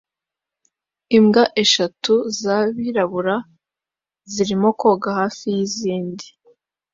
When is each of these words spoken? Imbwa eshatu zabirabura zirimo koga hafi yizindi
Imbwa 1.17 1.43
eshatu 1.63 2.13
zabirabura 2.39 3.35
zirimo 4.33 4.69
koga 4.79 5.09
hafi 5.19 5.45
yizindi 5.55 6.25